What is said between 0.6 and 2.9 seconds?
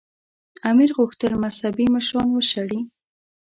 امیر غوښتل مذهبي مشران وشړي.